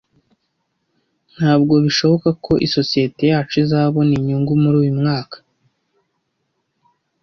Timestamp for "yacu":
3.31-3.55